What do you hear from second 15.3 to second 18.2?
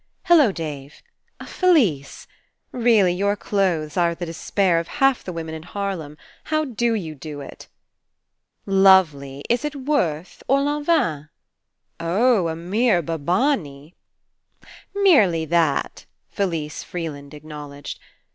that," Felise Freeland ac 167 PASSING knowledged.